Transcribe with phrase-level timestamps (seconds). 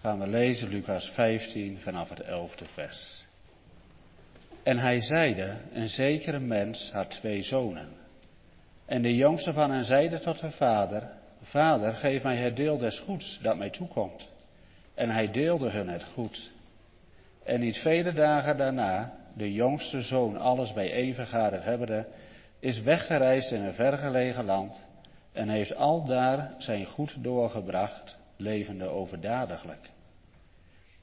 [0.00, 3.28] gaan we lezen Lucas 15 vanaf het 11e vers.
[4.62, 7.88] En hij zeide, een zekere mens had twee zonen.
[8.86, 12.98] En de jongste van hen zeide tot de vader, Vader, geef mij het deel des
[12.98, 14.32] goeds dat mij toekomt.
[14.94, 16.52] En hij deelde hun het goed.
[17.44, 22.06] En niet vele dagen daarna, de jongste zoon alles bijeen vergaderd hebbende,
[22.58, 24.88] is weggereisd in een vergelegen land
[25.32, 29.90] en heeft aldaar zijn goed doorgebracht, levende overdadiglijk.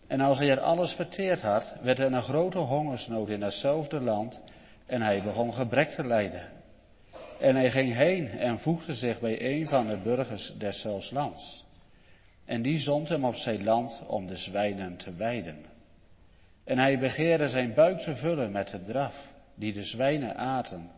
[0.08, 4.44] En als hij het alles verteerd had, werd er een grote hongersnood in datzelfde land
[4.86, 6.50] en hij begon gebrek te lijden.
[7.40, 11.66] En hij ging heen en voegde zich bij een van de burgers deszelfs lands.
[12.46, 15.66] En die zond hem op zijn land om de zwijnen te weiden.
[16.64, 20.92] En hij begeerde zijn buik te vullen met de draf, die de zwijnen aten,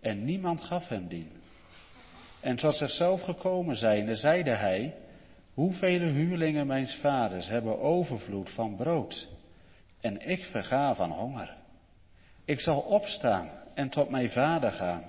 [0.00, 1.30] en niemand gaf hem dien.
[2.40, 4.94] En tot zichzelf gekomen zijnde, zeide hij,
[5.56, 9.28] hoeveel huurlingen mijns vaders hebben overvloed van brood,
[10.00, 11.56] en ik verga van honger.
[12.44, 15.02] Ik zal opstaan en tot mijn vader gaan,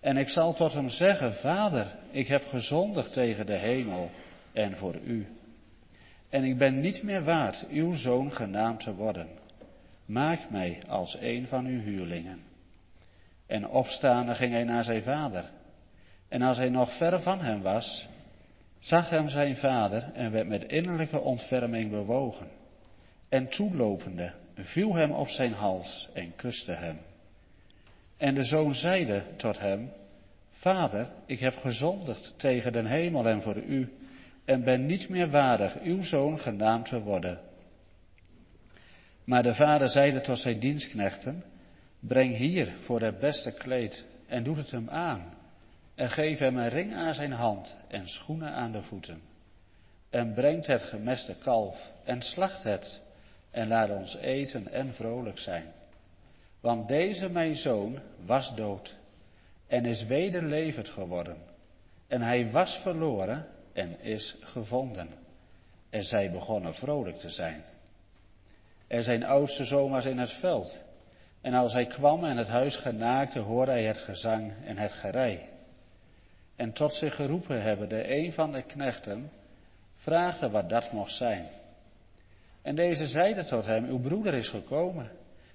[0.00, 4.10] en ik zal tot hem zeggen, Vader, ik heb gezondigd tegen de hemel
[4.52, 5.26] en voor u.
[6.28, 9.28] En ik ben niet meer waard uw zoon genaamd te worden.
[10.04, 12.40] Maak mij als een van uw huurlingen.
[13.46, 15.50] En opstaande ging hij naar zijn vader.
[16.28, 18.08] En als hij nog ver van hem was,
[18.78, 22.48] zag hem zijn vader en werd met innerlijke ontferming bewogen.
[23.28, 26.98] En toelopende viel hem op zijn hals en kuste hem.
[28.16, 29.90] En de zoon zeide tot hem,
[30.58, 33.92] Vader, ik heb gezondigd tegen den hemel en voor u,
[34.44, 37.38] en ben niet meer waardig uw zoon genaamd te worden.
[39.24, 41.42] Maar de vader zeide tot zijn dienstknechten,
[42.00, 45.22] breng hier voor het beste kleed en doet het hem aan.
[45.98, 49.20] En geef hem een ring aan zijn hand en schoenen aan de voeten.
[50.10, 53.02] En brengt het gemeste kalf en slacht het
[53.50, 55.72] en laat ons eten en vrolijk zijn.
[56.60, 58.96] Want deze mijn zoon was dood
[59.66, 61.36] en is wederlevend geworden.
[62.08, 65.08] En hij was verloren en is gevonden.
[65.90, 67.64] En zij begonnen vrolijk te zijn.
[68.86, 70.82] Er zijn oudste zoon was in het veld.
[71.40, 75.56] En als hij kwam en het huis genaakte, hoorde hij het gezang en het gerei.
[76.58, 79.30] En tot zich geroepen hebben de een van de knechten,
[79.94, 81.46] vraagde wat dat mocht zijn.
[82.62, 85.10] En deze zeide tot hem, uw broeder is gekomen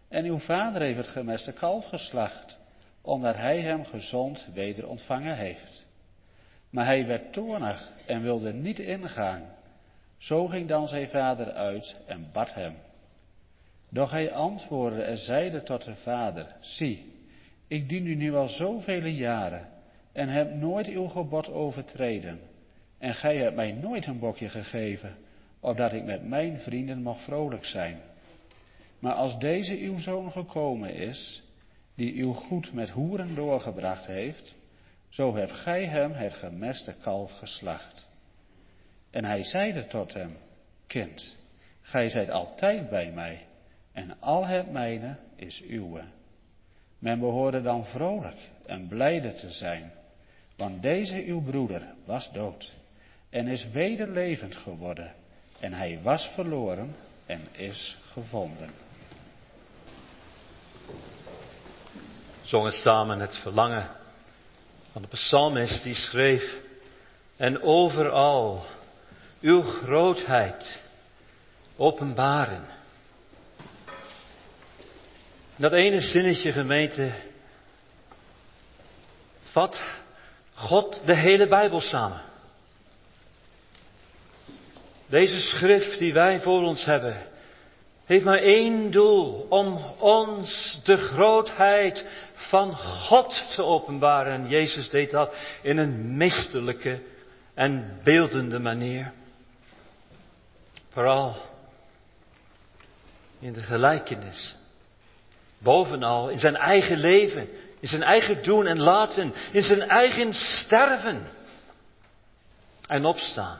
[0.08, 2.59] en uw vader heeft het gemeste kalf geslacht,
[3.02, 5.86] omdat hij hem gezond weder ontvangen heeft.
[6.69, 9.44] Maar hij werd toornig en wilde niet ingaan.
[10.18, 12.75] Zo ging dan zijn vader uit en bad hem.
[13.90, 17.13] Doch hij antwoordde en zeide tot de vader, zie,
[17.68, 19.72] ik dien u nu al zoveel jaren
[20.13, 22.40] en heb nooit uw gebod overtreden.
[22.97, 25.16] En gij hebt mij nooit een bokje gegeven,
[25.59, 27.97] opdat ik met mijn vrienden mocht vrolijk zijn.
[29.00, 31.44] Maar als deze uw zoon gekomen is,
[31.96, 34.56] die uw goed met hoeren doorgebracht heeft,
[35.09, 38.07] zo hebt gij hem het gemeste kalf geslacht.
[39.12, 40.38] En hij zeide tot hem,
[40.88, 41.35] kind,
[41.81, 43.45] gij zijt altijd bij mij,
[43.91, 46.03] en al het mijne is uwe.
[47.00, 49.91] Men behoorde dan vrolijk en blijde te zijn,
[50.56, 52.74] want deze uw broeder was dood
[53.30, 55.14] en is weder levend geworden,
[55.59, 58.69] en hij was verloren en is gevonden.
[62.42, 63.90] Zongen samen het verlangen
[64.92, 66.62] van de psalmist die schreef,
[67.38, 68.66] en overal
[69.42, 70.81] uw grootheid
[71.75, 72.66] openbaren.
[75.56, 77.12] Dat ene zinnetje gemeente
[79.44, 80.03] vat
[80.63, 82.22] God de hele Bijbel samen.
[85.06, 87.28] Deze schrift die wij voor ons hebben,
[88.06, 94.34] heeft maar één doel, om ons de grootheid van God te openbaren.
[94.34, 97.00] En Jezus deed dat in een meesterlijke
[97.53, 99.12] en beeldende manier.
[100.90, 101.36] Vooral
[103.39, 104.56] in de gelijkenis.
[105.57, 107.50] Bovenal in zijn eigen leven,
[107.83, 111.27] in zijn eigen doen en laten, in zijn eigen sterven
[112.88, 113.59] en opstaan.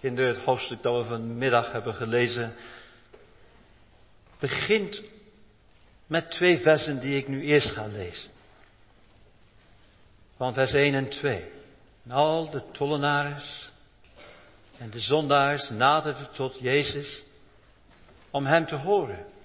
[0.00, 2.54] In het hoofdstuk dat we vanmiddag hebben gelezen,
[4.38, 5.02] begint
[6.06, 8.30] met twee versen die ik nu eerst ga lezen.
[10.36, 11.50] Van vers 1 en 2.
[12.04, 13.70] En al de tollenaars
[14.78, 17.22] en de zondaars naderden tot Jezus
[18.30, 19.36] om hem te horen.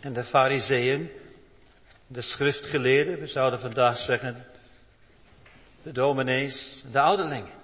[0.00, 1.10] En de fariseeën,
[2.06, 4.46] de schriftgeleerden, we zouden vandaag zeggen,
[5.82, 7.56] de dominees, de ouderlingen.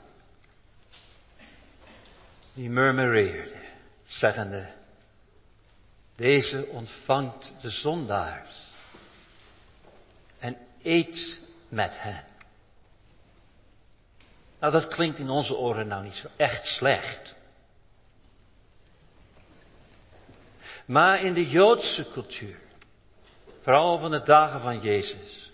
[2.54, 3.62] die murmureerde,
[4.04, 4.72] zeggende,
[6.16, 8.62] deze ontvangt de zondaars
[10.38, 11.38] en eet
[11.68, 12.24] met hen.
[14.60, 17.33] Nou, dat klinkt in onze oren nou niet zo echt slecht.
[20.84, 22.58] Maar in de Joodse cultuur,
[23.62, 25.50] vooral van de dagen van Jezus,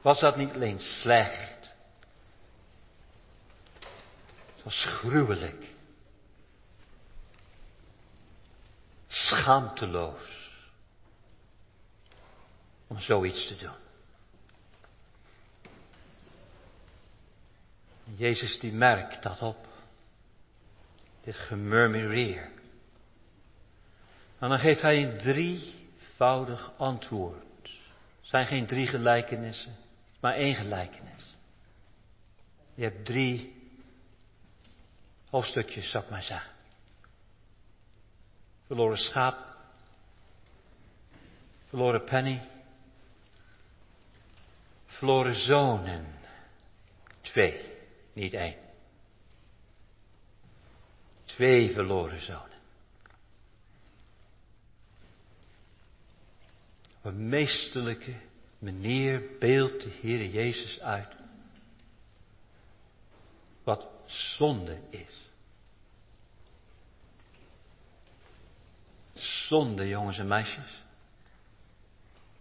[0.00, 1.70] was dat niet alleen slecht.
[4.54, 5.74] Het was gruwelijk.
[9.06, 10.50] Schaamteloos.
[12.86, 13.84] Om zoiets te doen.
[18.14, 19.66] Jezus die merkt dat op.
[21.24, 22.55] Dit gemurmureer.
[24.46, 27.44] En dan geeft hij een drievoudig antwoord.
[27.62, 27.70] Het
[28.22, 29.76] zijn geen drie gelijkenissen,
[30.20, 31.34] maar één gelijkenis.
[32.74, 33.62] Je hebt drie
[35.30, 36.52] hoofdstukjes, zou maar zeggen.
[38.66, 39.56] Verloren schaap,
[41.68, 42.40] verloren penny,
[44.84, 46.06] verloren zonen,
[47.20, 47.72] twee.
[48.12, 48.56] Niet één.
[51.24, 52.54] Twee verloren zonen.
[56.86, 58.14] Op een meesterlijke
[58.58, 61.14] manier beeldt de Heer Jezus uit
[63.64, 65.28] wat zonde is.
[69.14, 70.82] Zonde, jongens en meisjes.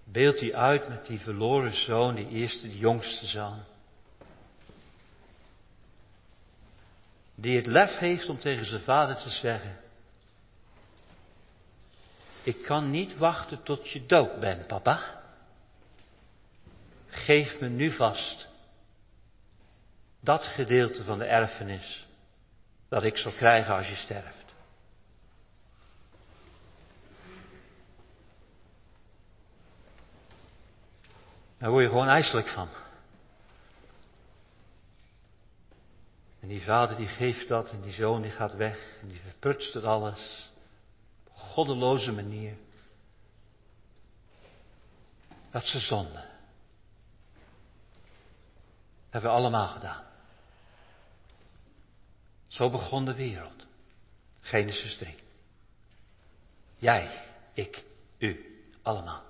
[0.03, 3.63] Beeldt hij uit met die verloren zoon, die eerste, de jongste zoon.
[7.35, 9.77] Die het lef heeft om tegen zijn vader te zeggen.
[12.45, 15.21] Ik kan niet wachten tot je dood bent, papa.
[17.07, 18.47] Geef me nu vast
[20.19, 22.07] dat gedeelte van de erfenis
[22.89, 24.53] dat ik zal krijgen als je sterft.
[31.57, 32.69] Daar word je gewoon ijselijk van.
[36.39, 39.73] En die vader die geeft dat en die zoon die gaat weg en die verprutst
[39.73, 40.53] het alles.
[41.55, 42.57] Goddeloze manier.
[45.51, 46.25] Dat ze zonde.
[49.09, 50.03] Hebben we allemaal gedaan.
[52.47, 53.65] Zo begon de wereld.
[54.41, 55.15] Genesis 3.
[56.77, 57.23] Jij,
[57.53, 57.83] ik,
[58.17, 59.23] u, allemaal.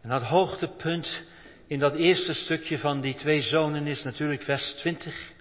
[0.00, 1.22] En dat hoogtepunt
[1.66, 5.36] in dat eerste stukje van die twee zonen is natuurlijk vers 20.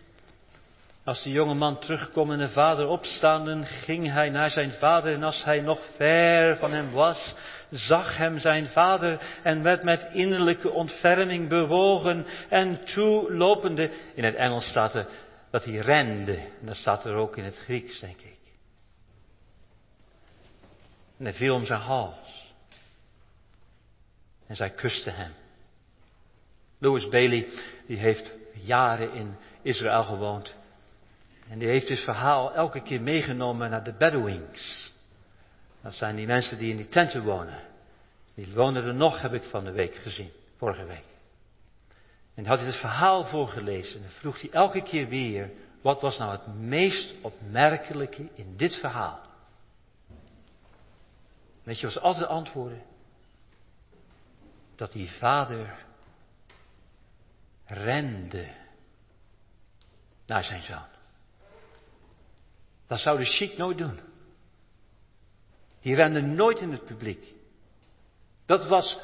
[1.07, 5.24] Als de jonge man terugkwam en de vader opstaande, ging hij naar zijn vader en
[5.24, 7.36] als hij nog ver van hem was,
[7.69, 13.92] zag hem zijn vader en werd met innerlijke ontferming bewogen en toelopende.
[14.13, 15.07] In het Engels staat er
[15.50, 18.39] dat hij rende en dat staat er ook in het Grieks, denk ik.
[21.18, 22.53] En hij viel om zijn hals.
[24.48, 25.33] En zij kuste hem.
[26.77, 27.48] Louis Bailey,
[27.88, 30.56] die heeft jaren in Israël gewoond.
[31.50, 34.92] En die heeft dus verhaal elke keer meegenomen naar de Bedouins.
[35.82, 37.60] Dat zijn die mensen die in die tenten wonen.
[38.34, 41.06] Die wonen er nog, heb ik van de week gezien, vorige week.
[42.34, 45.51] En had hij het verhaal voorgelezen en vroeg hij elke keer weer,
[45.82, 49.22] wat was nou het meest opmerkelijke in dit verhaal?
[51.63, 52.82] Weet je ze altijd antwoorden?
[54.75, 55.86] Dat die vader
[57.66, 58.48] rende
[60.25, 60.97] naar zijn zoon.
[62.88, 64.00] Dat zou de chic nooit doen.
[65.82, 67.34] Die rende nooit in het publiek.
[68.46, 69.00] Dat was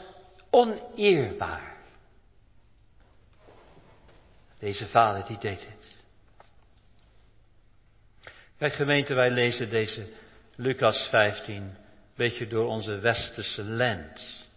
[0.50, 1.78] oneerbaar.
[4.60, 5.96] Deze vader die deed het.
[8.58, 10.08] Kijk gemeente, wij lezen deze
[10.56, 11.76] Lucas 15 een
[12.16, 14.48] beetje door onze westerse lens.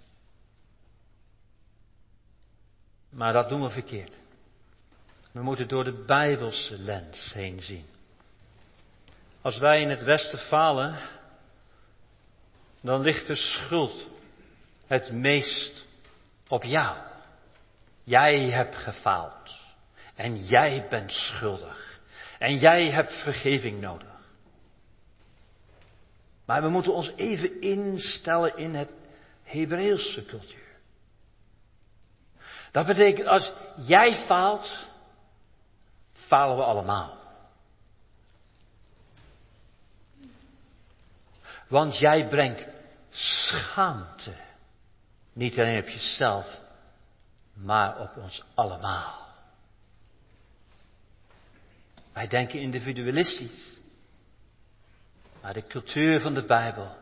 [3.09, 4.13] Maar dat doen we verkeerd.
[5.33, 7.96] We moeten door de Bijbelse lens heen zien.
[9.47, 10.99] Als wij in het Westen falen,
[12.81, 14.09] dan ligt de schuld
[14.87, 15.85] het meest
[16.49, 16.97] op jou.
[18.05, 19.55] Jij hebt gefaald.
[20.15, 22.01] En jij bent schuldig.
[22.39, 24.15] En jij hebt vergeving nodig.
[26.45, 28.91] Maar we moeten ons even instellen in het
[29.43, 30.77] Hebreeuwse cultuur.
[32.73, 34.87] Dat betekent als jij faalt,
[36.13, 37.26] falen we allemaal.
[41.69, 42.67] Want jij brengt
[43.11, 44.35] schaamte.
[45.33, 46.61] Niet alleen op jezelf,
[47.53, 49.27] maar op ons allemaal.
[52.13, 53.75] Wij denken individualistisch.
[55.43, 56.97] Maar de cultuur van de Bijbel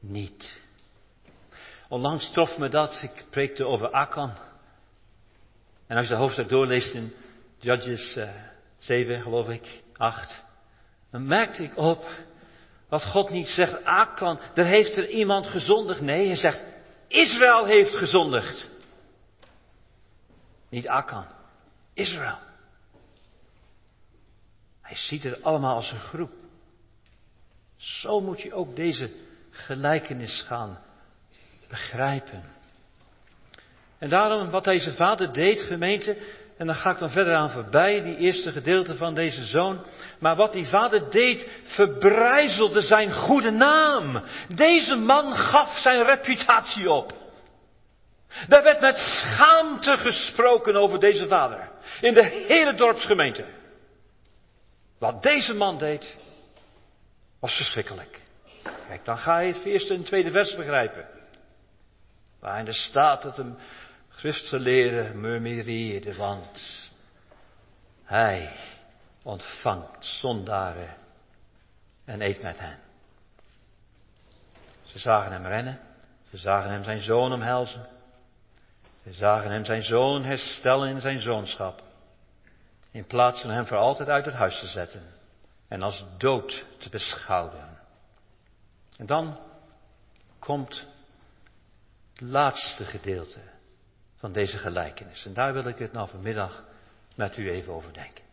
[0.00, 0.60] niet.
[1.88, 4.32] Onlangs trof me dat, ik preekte over Akan.
[5.86, 7.12] En als je de hoofdstuk doorleest in
[7.58, 8.34] Judges uh, eh,
[8.78, 10.44] 7, geloof ik, 8,
[11.10, 12.04] dan merkte ik op
[12.88, 16.00] dat God niet zegt, Akan, er heeft er iemand gezondigd.
[16.00, 16.62] Nee, hij zegt,
[17.08, 18.68] Israël heeft gezondigd.
[20.68, 21.26] Niet Akan,
[21.94, 22.38] Israël.
[24.82, 26.32] Hij ziet het allemaal als een groep.
[27.76, 29.10] Zo moet je ook deze
[29.50, 30.78] gelijkenis gaan
[31.68, 32.44] begrijpen.
[33.98, 36.16] En daarom wat deze vader deed, gemeente,
[36.58, 39.86] en dan ga ik dan verder aan voorbij, die eerste gedeelte van deze zoon.
[40.18, 44.22] Maar wat die vader deed, verbrijzelde zijn goede naam.
[44.48, 47.12] Deze man gaf zijn reputatie op.
[48.48, 51.70] Daar werd met schaamte gesproken over deze vader.
[52.00, 53.44] In de hele dorpsgemeente.
[54.98, 56.16] Wat deze man deed,
[57.40, 58.20] was verschrikkelijk.
[58.88, 61.06] Kijk, dan ga je het eerste en tweede vers begrijpen.
[62.40, 63.56] Waarin er staat dat hem
[64.18, 66.90] schriftgeleerden murmureerde, want
[68.04, 68.52] hij
[69.22, 70.96] ontvangt zondaren
[72.04, 72.78] en eet met hen.
[74.84, 75.80] Ze zagen hem rennen,
[76.30, 77.88] ze zagen hem zijn zoon omhelzen,
[79.02, 81.82] ze zagen hem zijn zoon herstellen in zijn zoonschap,
[82.90, 85.02] in plaats van hem voor altijd uit het huis te zetten
[85.68, 87.78] en als dood te beschouwen.
[88.96, 89.38] En dan
[90.38, 90.86] komt
[92.12, 93.56] het laatste gedeelte
[94.18, 95.26] van deze gelijkenis.
[95.26, 96.64] En daar wil ik het nou vanmiddag
[97.16, 98.24] met u even over denken.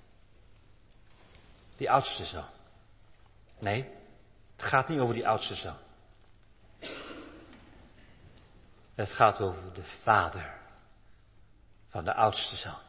[1.77, 2.50] Die oudste zoon.
[3.60, 3.89] Nee,
[4.56, 5.77] het gaat niet over die oudste zoon.
[8.96, 10.54] Het gaat over de vader
[11.89, 12.84] van de oudste zoon.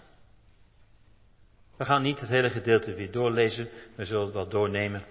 [1.76, 5.04] We gaan niet het hele gedeelte weer doorlezen, we zullen het wel doornemen.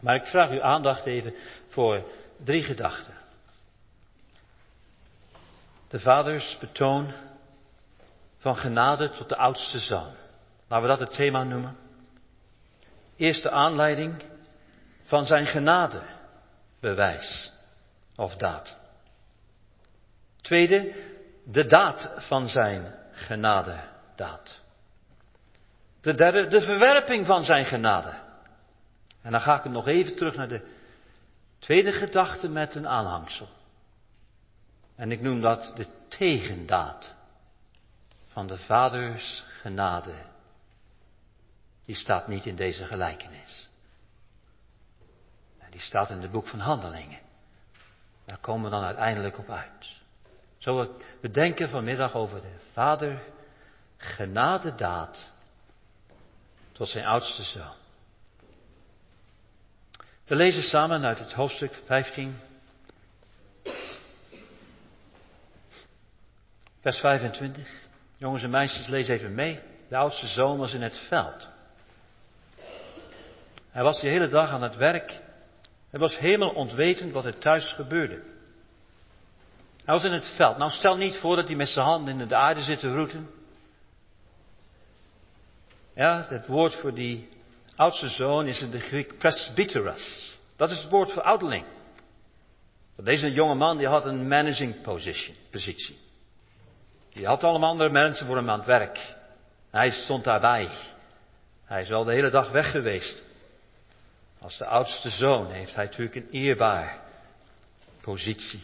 [0.00, 1.34] Maar ik vraag uw aandacht even
[1.68, 2.04] voor
[2.44, 3.17] drie gedachten.
[5.88, 7.12] De vaders betoon
[8.38, 10.12] van genade tot de oudste zoon.
[10.68, 11.76] Laten we dat het thema noemen.
[13.16, 14.22] Eerste aanleiding
[15.02, 16.02] van zijn genade,
[16.80, 17.52] bewijs
[18.16, 18.76] of daad.
[20.40, 20.94] Tweede,
[21.44, 23.80] de daad van zijn genade,
[24.16, 24.60] daad.
[26.00, 28.14] De derde, de verwerping van zijn genade.
[29.22, 30.66] En dan ga ik nog even terug naar de
[31.58, 33.48] tweede gedachte met een aanhangsel.
[34.98, 37.14] En ik noem dat de tegendaad
[38.26, 40.14] van de vaders genade.
[41.84, 43.68] Die staat niet in deze gelijkenis.
[45.70, 47.18] Die staat in het boek van Handelingen.
[48.24, 50.00] Daar komen we dan uiteindelijk op uit.
[50.58, 53.20] Zo we denken vanmiddag over de vader
[53.96, 55.32] genadedaad
[56.72, 57.76] tot zijn oudste zoon.
[60.24, 62.38] We lezen samen uit het hoofdstuk 15
[66.88, 67.66] Vers 25.
[68.18, 69.60] Jongens en meisjes, lees even mee.
[69.88, 71.48] De oudste zoon was in het veld.
[73.70, 75.20] Hij was de hele dag aan het werk.
[75.90, 78.22] Hij was helemaal ontwetend wat er thuis gebeurde.
[79.84, 80.58] Hij was in het veld.
[80.58, 83.30] Nou, stel niet voor dat hij met zijn handen in de aarde zit te roeten.
[85.94, 87.28] Ja, het woord voor die
[87.76, 90.36] oudste zoon is in de Griek presbyteros.
[90.56, 91.64] Dat is het woord voor ouderling.
[92.96, 96.06] Deze jonge man die had een managing position, positie.
[97.18, 99.14] Die had allemaal andere mensen voor hem aan het werk.
[99.70, 100.68] Hij stond daarbij.
[101.64, 103.22] Hij is wel de hele dag weg geweest.
[104.40, 106.98] Als de oudste zoon heeft hij natuurlijk een eerbaar
[108.00, 108.62] positie.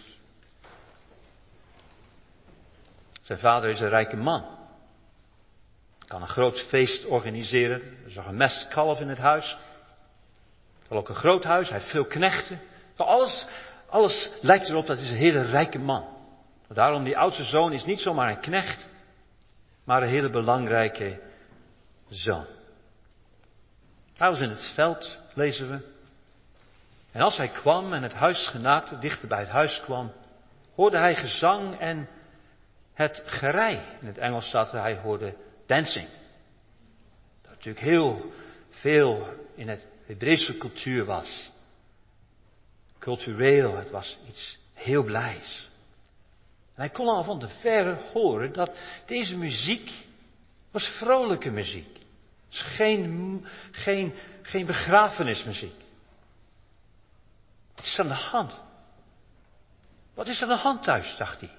[3.22, 4.44] Zijn vader is een rijke man.
[6.06, 7.80] Kan een groot feest organiseren.
[8.04, 9.56] Er zag een mestkalf in het huis.
[10.88, 11.68] Wel ook een groot huis.
[11.68, 12.60] Hij heeft veel knechten.
[12.96, 13.46] Alles,
[13.88, 16.13] alles lijkt erop dat hij een hele rijke man.
[16.74, 18.88] Daarom, die oudste zoon is niet zomaar een knecht,
[19.84, 21.20] maar een hele belangrijke
[22.08, 22.46] zoon.
[24.14, 25.92] Hij was in het veld, lezen we.
[27.12, 30.12] En als hij kwam en het huis genaakte, dichter bij het huis kwam,
[30.74, 32.08] hoorde hij gezang en
[32.92, 33.80] het gerei.
[34.00, 36.08] In het Engels staat hij hoorde dancing.
[37.42, 38.32] Dat natuurlijk heel
[38.70, 41.50] veel in het Hebreeuwse cultuur was.
[42.98, 45.63] Cultureel, het was iets heel blijs.
[46.74, 48.70] En hij kon al van de verre horen dat
[49.06, 49.92] deze muziek
[50.70, 51.98] was vrolijke muziek.
[52.48, 55.74] Was geen, geen, geen begrafenismuziek.
[57.74, 58.52] Wat is aan de hand?
[60.14, 61.50] Wat is aan de hand thuis, dacht hij.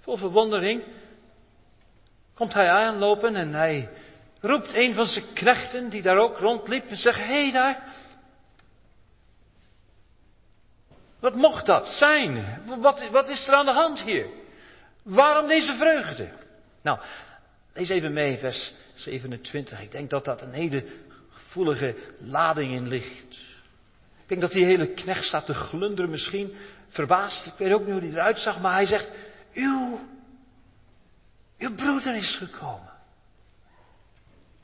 [0.00, 0.84] Vol verwondering
[2.34, 3.88] komt hij aanlopen en hij
[4.40, 7.82] roept een van zijn knechten die daar ook rondliep en zegt, hé hey daar,
[11.24, 12.60] wat mocht dat zijn?
[12.80, 14.26] Wat, wat is er aan de hand hier?
[15.02, 16.28] Waarom deze vreugde?
[16.82, 16.98] Nou,
[17.72, 19.80] lees even mee, vers 27.
[19.80, 20.84] Ik denk dat dat een hele
[21.30, 23.32] gevoelige lading in ligt.
[24.22, 26.54] Ik denk dat die hele knecht staat te glunderen misschien,
[26.88, 27.46] verbaasd.
[27.46, 29.10] Ik weet ook niet hoe hij eruit zag, maar hij zegt,
[29.52, 30.00] uw,
[31.58, 32.92] uw broeder is gekomen.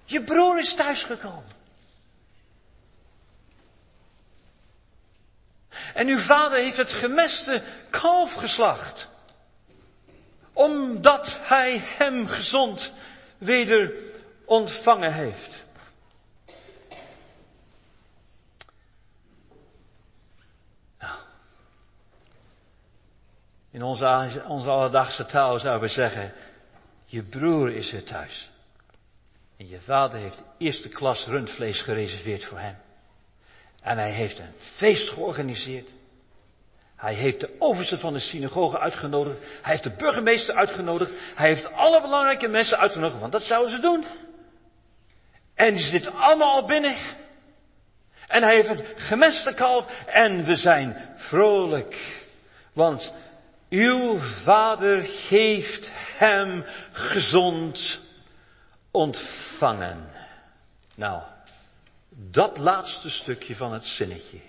[0.05, 1.60] Je broer is thuisgekomen.
[5.94, 9.09] En uw vader heeft het gemeste kalf geslacht.
[10.52, 12.92] Omdat hij hem gezond
[13.38, 13.92] weder
[14.44, 15.64] ontvangen heeft.
[20.99, 21.18] Nou,
[23.70, 26.32] in onze, onze alledaagse taal zouden we zeggen,
[27.04, 28.50] je broer is er thuis.
[29.56, 32.76] En je vader heeft eerste klas rundvlees gereserveerd voor hem.
[33.83, 35.89] En hij heeft een feest georganiseerd.
[36.97, 39.39] Hij heeft de overste van de synagoge uitgenodigd.
[39.39, 41.13] Hij heeft de burgemeester uitgenodigd.
[41.35, 44.07] Hij heeft alle belangrijke mensen uitgenodigd, want dat zouden ze doen.
[45.55, 46.97] En die zitten allemaal al binnen.
[48.27, 50.05] En hij heeft het gemeste kalf.
[50.07, 52.19] En we zijn vrolijk.
[52.73, 53.13] Want
[53.69, 58.01] uw vader heeft hem gezond
[58.91, 60.09] ontvangen.
[60.95, 61.23] Nou,
[62.29, 64.41] dat laatste stukje van het zinnetje.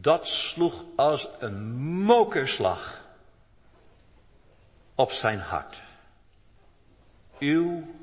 [0.00, 3.00] Dat sloeg als een mokerslag
[4.94, 5.80] op zijn hart.
[7.38, 7.94] Uw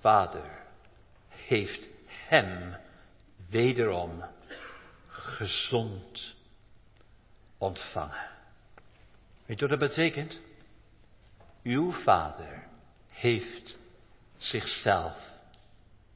[0.00, 0.62] vader
[1.28, 2.76] heeft hem
[3.48, 4.24] wederom
[5.08, 6.34] gezond
[7.58, 8.30] ontvangen.
[9.46, 10.40] Weet je wat dat betekent?
[11.62, 12.66] Uw vader
[13.12, 13.76] heeft
[14.36, 15.27] zichzelf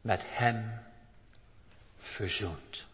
[0.03, 0.81] met hem
[1.97, 2.87] verzoend.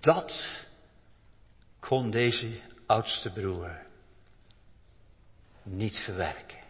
[0.00, 0.64] Dat
[1.80, 3.86] kon deze oudste broer
[5.62, 6.62] niet verwerken.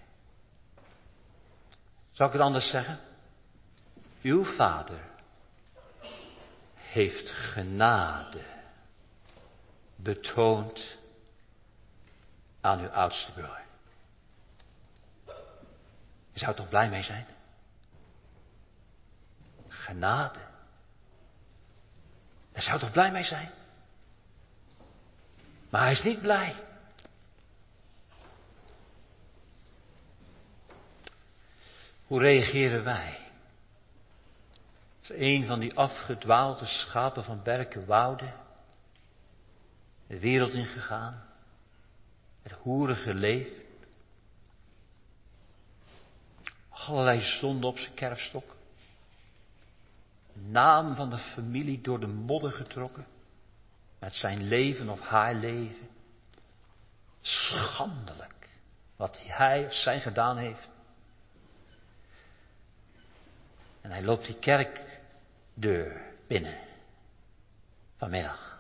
[2.13, 3.01] Zal ik het anders zeggen?
[4.23, 5.01] Uw vader
[6.75, 8.43] heeft genade
[9.97, 10.99] betoond
[12.61, 13.63] aan uw oudste broer.
[16.35, 17.27] Je zou toch blij mee zijn?
[19.69, 20.41] Genade.
[22.53, 23.51] Daar zou toch blij mee zijn?
[25.71, 26.55] Maar hij is niet blij.
[32.07, 33.19] Hoe reageren wij?
[34.99, 38.35] Als een van die afgedwaalde schapen van berken wouden,
[40.07, 41.29] de wereld ingegaan,
[42.43, 43.64] het hoerige leven,
[46.89, 48.57] allerlei zonden op zijn kerfstok.
[50.33, 53.07] Naam van de familie door de modder getrokken.
[53.99, 55.89] Met zijn leven of haar leven.
[57.21, 58.49] Schandelijk
[58.97, 60.69] wat hij of zij gedaan heeft.
[63.81, 66.59] En hij loopt die kerkdeur binnen.
[67.97, 68.54] Vanmiddag.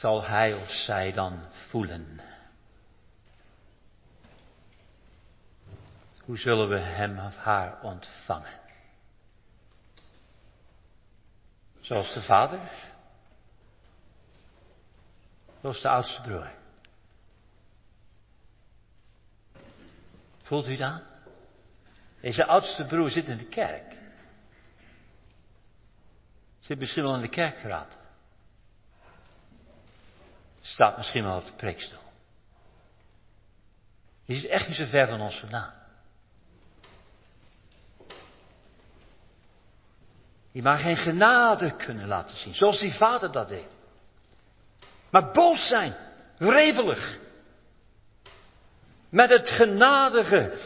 [0.00, 2.20] Zal hij of zij dan voelen?
[6.24, 8.60] Hoe zullen we hem of haar ontvangen?
[11.80, 12.60] Zoals de vader?
[15.60, 16.50] Zoals de oudste broer?
[20.42, 21.02] Voelt u dat?
[22.20, 23.96] Deze oudste broer zit in de kerk.
[26.58, 27.99] Zit misschien wel in de kerkraad.
[30.62, 31.98] Staat misschien wel op de preekstoel.
[34.26, 35.72] Die is echt niet zo ver van ons vandaan.
[40.52, 43.66] Die maar geen genade kunnen laten zien, zoals die vader dat deed.
[45.10, 45.94] Maar boos zijn,
[46.38, 47.18] wrevelig.
[49.08, 50.58] Met het genadige.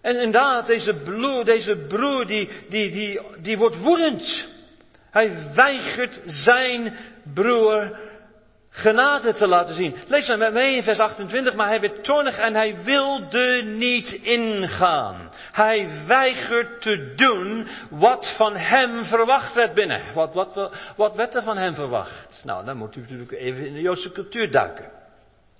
[0.00, 4.48] En inderdaad, deze broer, deze broer die, die, die, die wordt woedend.
[5.10, 6.96] Hij weigert zijn
[7.34, 7.98] broer
[8.70, 9.96] genade te laten zien.
[10.06, 14.12] Lees maar met mij in vers 28, maar hij werd toornig en hij wilde niet
[14.12, 15.30] ingaan.
[15.52, 20.14] Hij weigert te doen wat van hem verwacht werd binnen.
[20.14, 22.42] Wat, wat, wat werd er van hem verwacht?
[22.44, 24.90] Nou, dan moet u natuurlijk even in de Joodse cultuur duiken.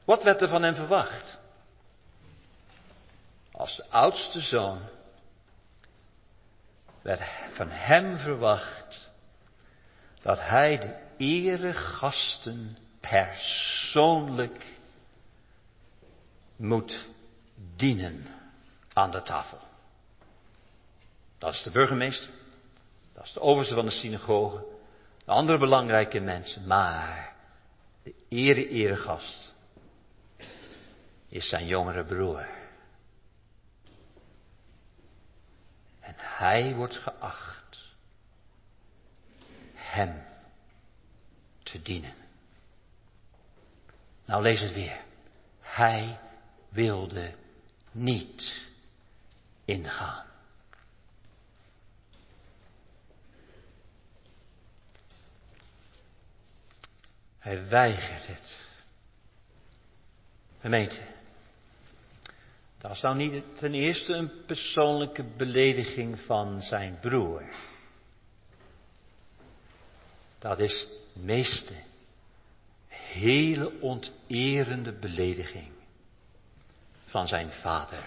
[0.05, 1.39] Wat werd er van hem verwacht?
[3.53, 4.79] Als de oudste zoon
[7.03, 7.21] werd
[7.53, 9.11] van hem verwacht
[10.23, 14.67] dat hij de eregasten persoonlijk
[16.57, 17.09] moet
[17.77, 18.27] dienen
[18.93, 19.59] aan de tafel.
[21.39, 22.31] Dat is de burgemeester,
[23.15, 24.65] dat is de overste van de synagoge,
[25.25, 27.35] de andere belangrijke mensen, maar
[28.03, 29.53] de ere-eregast
[31.29, 32.49] is zijn jongere broer.
[36.01, 37.61] En hij wordt geacht
[39.75, 40.25] hem
[41.63, 42.20] te dienen.
[44.31, 45.05] Nou lees het weer.
[45.61, 46.19] Hij
[46.69, 47.35] wilde
[47.91, 48.69] niet
[49.65, 50.27] ingaan.
[57.39, 58.57] Hij weigert het.
[60.61, 61.01] Gemeente,
[62.79, 67.45] dat is nou niet ten eerste een persoonlijke belediging van zijn broer.
[70.39, 71.89] Dat is het meeste
[73.13, 75.73] hele onterende belediging
[77.05, 78.05] van zijn vader.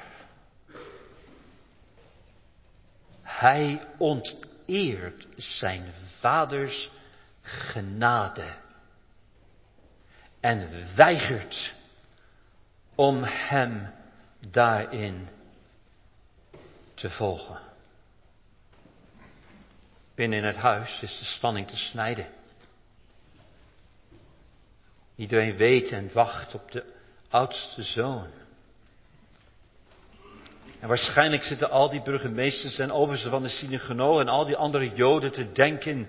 [3.22, 6.90] Hij onteert zijn vaders
[7.42, 8.56] genade
[10.40, 11.74] en weigert
[12.96, 13.94] om hem
[14.50, 15.28] daarin
[16.94, 17.60] te volgen.
[20.16, 22.28] Binnen in het huis is de spanning te snijden.
[25.16, 26.84] Iedereen weet en wacht op de
[27.30, 28.28] oudste zoon.
[30.80, 34.94] En waarschijnlijk zitten al die burgemeesters en oversten van de synagoge en al die andere
[34.94, 36.08] joden te denken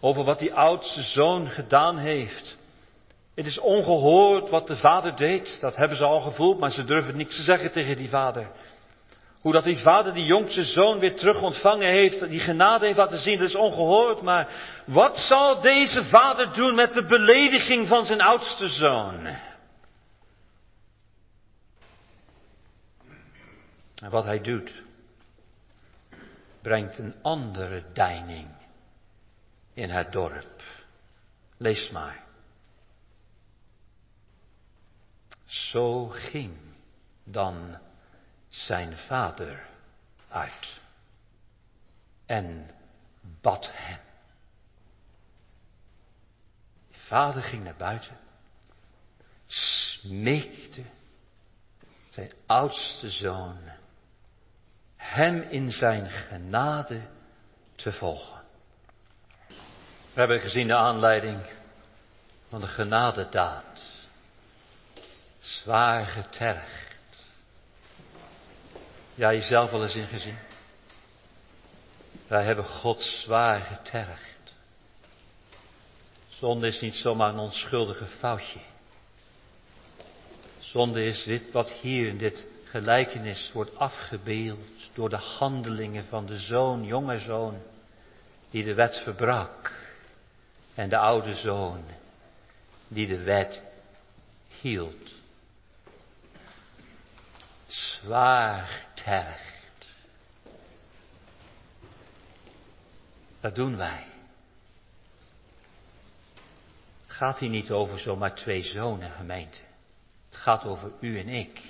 [0.00, 2.58] over wat die oudste zoon gedaan heeft.
[3.34, 5.58] Het is ongehoord wat de vader deed.
[5.60, 8.50] Dat hebben ze al gevoeld, maar ze durven niks te zeggen tegen die vader.
[9.48, 13.18] Hoe dat die vader die jongste zoon weer terug ontvangen heeft, die genade heeft laten
[13.18, 14.22] zien, dat is ongehoord.
[14.22, 14.48] Maar
[14.86, 19.26] wat zal deze vader doen met de belediging van zijn oudste zoon?
[23.94, 24.82] En wat hij doet,
[26.62, 28.48] brengt een andere deining
[29.74, 30.62] in het dorp.
[31.56, 32.24] Lees maar.
[35.44, 36.56] Zo ging
[37.24, 37.78] dan
[38.48, 39.66] zijn vader
[40.28, 40.80] uit
[42.26, 42.70] en
[43.20, 43.98] bad hem.
[46.90, 48.18] vader ging naar buiten,
[49.46, 50.82] smeekte
[52.10, 53.58] zijn oudste zoon
[54.96, 57.06] hem in zijn genade
[57.74, 58.42] te volgen.
[60.12, 61.40] We hebben gezien de aanleiding
[62.48, 63.82] van de genadedaad.
[65.40, 66.87] Zwaar getergd.
[69.18, 70.38] Ja, jezelf wel eens ingezien.
[72.26, 74.52] Wij hebben God zwaar getergd.
[76.28, 78.58] Zonde is niet zomaar een onschuldige foutje.
[80.58, 86.38] Zonde is dit wat hier in dit gelijkenis wordt afgebeeld door de handelingen van de
[86.38, 87.62] zoon, jonge zoon,
[88.50, 89.72] die de wet verbrak.
[90.74, 91.84] En de oude zoon,
[92.88, 93.62] die de wet
[94.60, 95.14] hield.
[97.66, 98.87] Zwaar
[103.40, 104.06] Dat doen wij.
[107.06, 109.58] Het gaat hier niet over zomaar twee zonen, gemeente.
[110.28, 111.62] Het gaat over u en ik.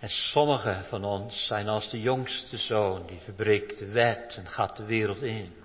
[0.00, 4.76] En sommigen van ons zijn als de jongste zoon, die verbreekt de wet en gaat
[4.76, 5.56] de wereld in.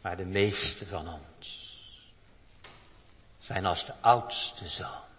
[0.00, 1.68] Maar de meeste van ons
[3.38, 5.09] zijn als de oudste zoon,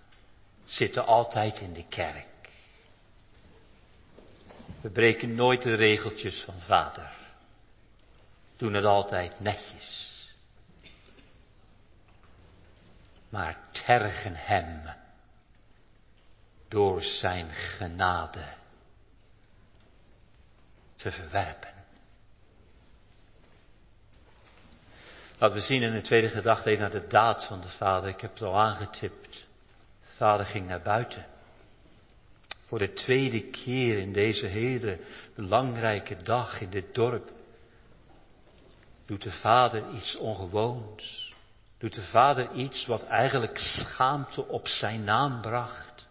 [0.71, 2.27] zitten altijd in de kerk.
[4.81, 7.11] We breken nooit de regeltjes van vader,
[8.57, 10.09] doen het altijd netjes.
[13.29, 14.95] Maar tergen hem
[16.67, 18.45] door zijn genade
[20.95, 21.73] te verwerpen.
[25.37, 28.09] Laten we zien in de tweede gedachte even naar de daad van de vader.
[28.09, 29.49] Ik heb het al aangetipt.
[30.21, 31.25] De vader ging naar buiten.
[32.67, 34.99] Voor de tweede keer in deze hele
[35.35, 37.31] belangrijke dag in dit dorp.
[39.05, 41.33] Doet de vader iets ongewoons.
[41.77, 46.05] Doet de vader iets wat eigenlijk schaamte op zijn naam bracht.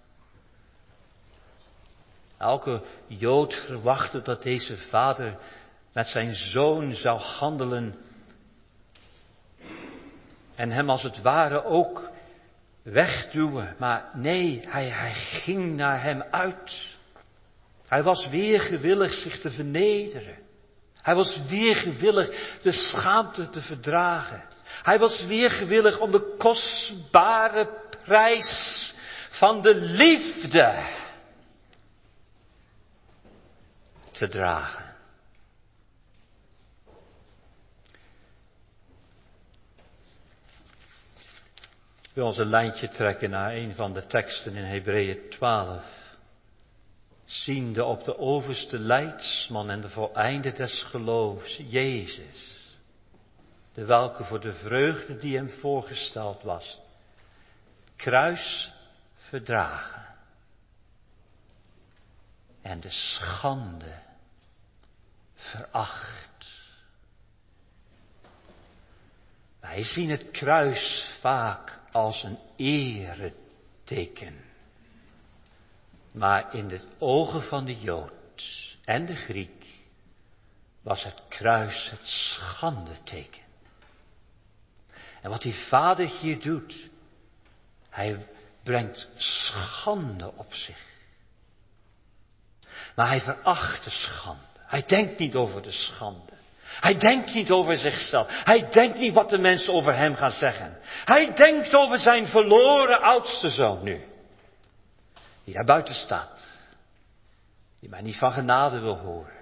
[2.37, 5.39] Elke Jood verwachtte dat deze vader
[5.93, 7.95] met zijn zoon zou handelen
[10.55, 12.11] en hem als het ware ook
[12.83, 13.75] wegduwen.
[13.79, 16.97] Maar nee, hij, hij ging naar hem uit.
[17.89, 20.39] Hij was weer gewillig zich te vernederen.
[21.03, 24.45] Hij was weer gewillig de schaamte te verdragen.
[24.83, 27.69] Hij was weer gewillig om de kostbare
[28.05, 28.95] prijs
[29.31, 30.87] van de liefde
[34.13, 34.90] te dragen.
[42.13, 45.85] Wil ons een lijntje trekken naar een van de teksten in Hebreeën 12.
[47.25, 52.77] Ziende op de overste leidsman en de voleinde des geloofs, Jezus,
[53.73, 56.81] de welke voor de vreugde die hem voorgesteld was,
[57.97, 58.73] kruis
[59.17, 60.07] verdragen
[62.63, 63.99] en de schande
[65.35, 66.29] veracht.
[69.61, 74.45] Wij zien het kruis vaak als een ereteken.
[76.13, 79.67] Maar in de ogen van de Jood en de Griek
[80.83, 83.43] was het kruis het schandeteken.
[85.21, 86.91] En wat die vader hier doet,
[87.89, 88.27] hij
[88.63, 90.89] brengt schande op zich.
[92.95, 94.43] Maar hij veracht de schande.
[94.59, 96.33] Hij denkt niet over de schande.
[96.81, 98.27] Hij denkt niet over zichzelf.
[98.29, 100.79] Hij denkt niet wat de mensen over hem gaan zeggen.
[101.05, 104.05] Hij denkt over zijn verloren oudste zoon nu.
[105.45, 106.47] Die daar buiten staat.
[107.81, 109.39] Die mij niet van genade wil horen.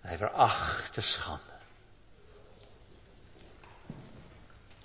[0.00, 1.52] Hij veracht de schande.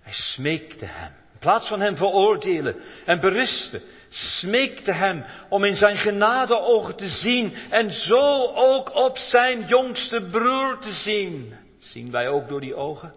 [0.01, 1.13] Hij smeekte hem.
[1.33, 3.81] In plaats van hem veroordelen en berispen,
[4.17, 10.21] smeekte hem om in zijn genade ogen te zien en zo ook op zijn jongste
[10.31, 11.55] broer te zien.
[11.79, 13.13] Zien wij ook door die ogen?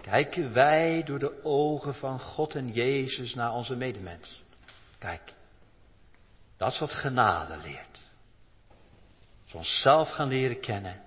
[0.00, 4.42] Kijken wij door de ogen van God en Jezus naar onze medemens?
[4.98, 5.34] Kijk,
[6.56, 7.98] dat is wat genade leert.
[9.44, 11.00] Ze onszelf gaan leren kennen.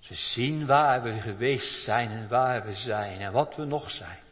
[0.00, 4.23] Ze zien waar we geweest zijn en waar we zijn en wat we nog zijn.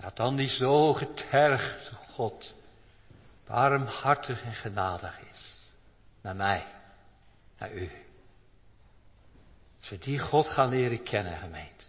[0.00, 2.54] Dat dan die zo getergde God
[3.46, 5.54] barmhartig en genadig is.
[6.20, 6.66] Naar mij,
[7.58, 7.90] naar u.
[9.78, 11.84] Als we die God gaan leren kennen, gemeente.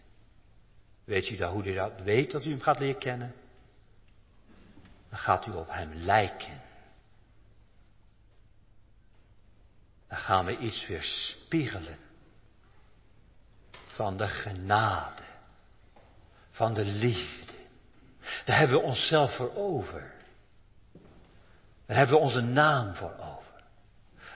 [1.04, 3.34] Weet u dan hoe u dat weet dat u hem gaat leren kennen?
[5.10, 6.62] Dan gaat u op hem lijken.
[10.08, 11.98] Dan gaan we iets weer spiegelen
[13.86, 15.24] van de genade,
[16.52, 17.49] van de liefde.
[18.46, 20.12] Daar hebben we onszelf voor over.
[21.86, 23.64] Daar hebben we onze naam voor over.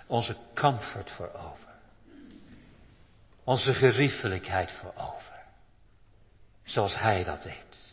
[0.08, 1.74] Onze comfort voor over.
[3.44, 5.44] Onze geriefelijkheid voor over.
[6.64, 7.84] Zoals Hij dat deed.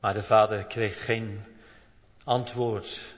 [0.00, 1.44] Maar de vader kreeg geen
[2.24, 3.16] antwoord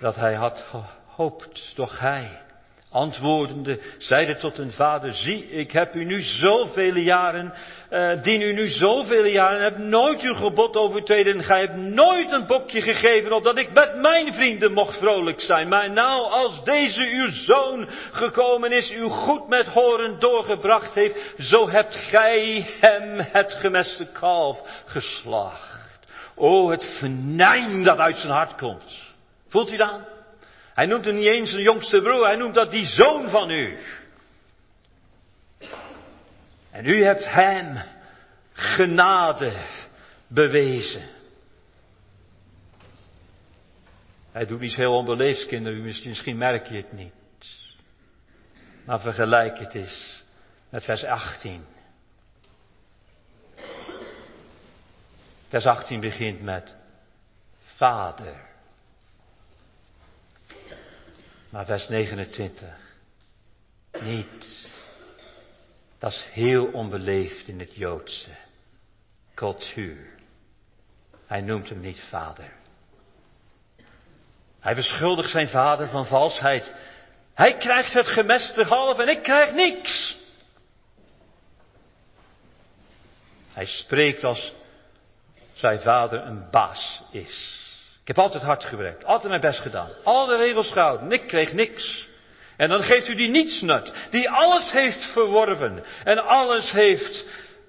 [0.00, 2.42] dat hij had gehoopt, doch hij
[2.92, 7.54] Antwoordende zeide tot hun vader, zie, ik heb u nu zoveel jaren,
[7.90, 12.32] uh, dien u nu zoveel jaren, heb nooit uw gebod overtreden en gij hebt nooit
[12.32, 15.68] een bokje gegeven opdat ik met mijn vrienden mocht vrolijk zijn.
[15.68, 21.68] Maar nou, als deze uw zoon gekomen is, uw goed met horen doorgebracht heeft, zo
[21.68, 25.98] hebt gij hem het gemeste kalf geslacht.
[26.34, 29.02] O, het venijn dat uit zijn hart komt.
[29.48, 30.18] Voelt u dat?
[30.80, 33.78] Hij noemt hem niet eens een jongste broer, hij noemt dat die zoon van u.
[36.70, 37.82] En u hebt hem
[38.52, 39.66] genade
[40.26, 41.08] bewezen.
[44.32, 47.12] Hij doet iets heel onbeleefds, kinderen, misschien merk je het niet.
[48.84, 50.24] Maar vergelijk het eens
[50.68, 51.64] met vers 18.
[55.48, 56.74] Vers 18 begint met
[57.76, 58.49] Vader.
[61.50, 62.68] Maar vers 29.
[64.00, 64.68] Niet.
[65.98, 68.30] Dat is heel onbeleefd in het Joodse
[69.34, 70.08] cultuur.
[71.26, 72.52] Hij noemt hem niet vader.
[74.60, 76.72] Hij beschuldigt zijn vader van valsheid.
[77.34, 80.18] Hij krijgt het gemeste half en ik krijg niks.
[83.52, 84.54] Hij spreekt als
[85.52, 87.59] zijn vader een baas is.
[88.10, 91.52] Ik heb altijd hard gewerkt, altijd mijn best gedaan, al de regels gehouden, ik kreeg
[91.52, 92.08] niks.
[92.56, 97.24] En dan geeft u die nietsnut, die alles heeft verworven en alles heeft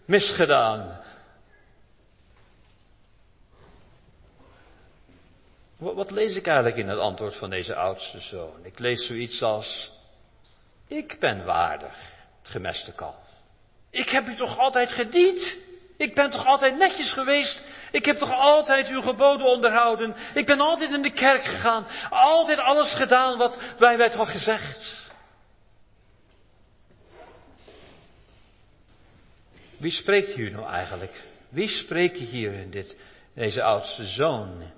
[0.06, 1.02] misgedaan.
[5.78, 8.60] Wat lees ik eigenlijk in het antwoord van deze oudste zoon?
[8.64, 9.92] Ik lees zoiets als,
[10.88, 11.96] ik ben waardig,
[12.42, 13.28] het gemeste kalf.
[13.90, 15.58] Ik heb u toch altijd gediend?
[15.98, 17.62] Ik ben toch altijd netjes geweest?
[17.92, 20.16] Ik heb toch altijd uw geboden onderhouden?
[20.34, 21.86] Ik ben altijd in de kerk gegaan.
[22.10, 25.10] Altijd alles gedaan wat wij werd al gezegd.
[29.78, 31.24] Wie spreekt hier nou eigenlijk?
[31.50, 32.98] Wie spreekt hier in dit,
[33.34, 34.72] deze oudste zoon?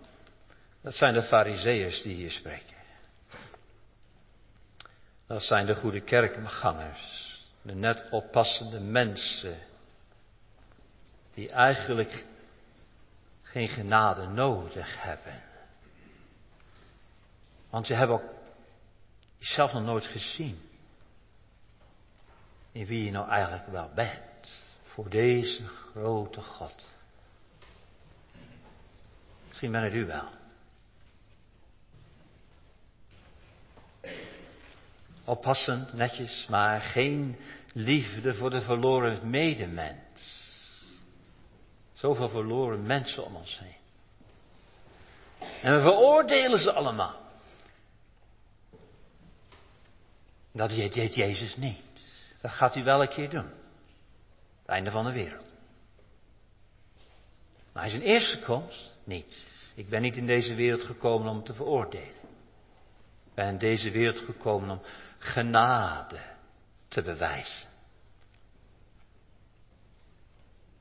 [0.81, 2.75] Dat zijn de fariseeërs die hier spreken.
[5.27, 9.57] Dat zijn de goede kerkgangers, de net oppassende mensen,
[11.33, 12.25] die eigenlijk
[13.53, 15.41] geen genade nodig hebben.
[17.69, 18.33] Want ze hebben ook
[19.37, 20.61] jezelf nog nooit gezien.
[22.71, 24.51] In wie je nou eigenlijk wel bent.
[24.83, 26.83] Voor deze grote God.
[29.47, 30.29] Misschien ben het u wel.
[35.25, 37.37] Oppassend, netjes, maar geen
[37.73, 40.12] liefde voor de verloren medemens.
[42.03, 43.75] Zoveel verloren mensen om ons heen.
[45.61, 47.19] En we veroordelen ze allemaal.
[50.51, 51.81] Dat deed Jezus niet.
[52.41, 53.49] Dat gaat hij wel een keer doen.
[54.59, 55.45] Het einde van de wereld.
[57.73, 59.37] Maar zijn eerste komst niet.
[59.75, 62.21] Ik ben niet in deze wereld gekomen om te veroordelen.
[63.25, 64.81] Ik ben in deze wereld gekomen om
[65.19, 66.19] genade
[66.87, 67.72] te bewijzen.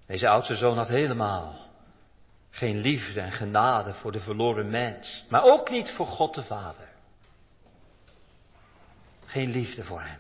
[0.07, 1.63] Deze oudste zoon had helemaal
[2.51, 6.89] geen liefde en genade voor de verloren mens, maar ook niet voor God de Vader.
[9.25, 10.19] Geen liefde voor hem.